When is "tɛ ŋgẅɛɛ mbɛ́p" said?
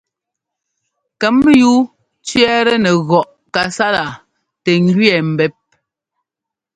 4.63-5.53